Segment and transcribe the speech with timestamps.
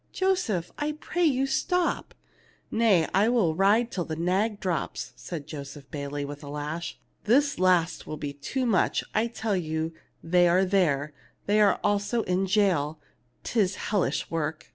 [0.11, 2.15] Joseph, I pray you, stop."
[2.71, 8.05] "Nay; Til ride till the nag drops/' said Joseph Bayley, with a lash." This last
[8.19, 9.03] be too much.
[9.13, 9.91] I tell ye
[10.23, 11.13] they are there, and
[11.45, 12.97] they are also in jail.
[13.43, 14.69] 'Tis hellish work."